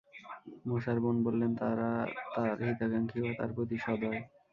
[0.65, 1.89] মূসার বোন বললেন, তারা
[2.33, 4.19] তার হিতাকাঙ্খী ও তার প্রতি সদয়।